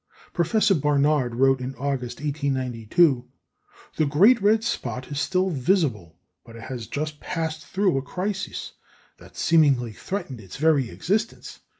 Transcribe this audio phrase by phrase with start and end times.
[0.33, 3.23] Professor Barnard wrote in August, 1892:
[3.97, 8.73] "The great red spot is still visible, but it has just passed through a crisis
[9.19, 11.59] that seemingly threatened its very existence.